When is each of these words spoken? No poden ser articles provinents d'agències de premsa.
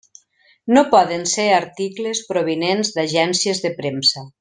No 0.77 0.83
poden 0.93 1.27
ser 1.33 1.45
articles 1.59 2.25
provinents 2.33 2.93
d'agències 2.97 3.67
de 3.69 3.77
premsa. 3.83 4.29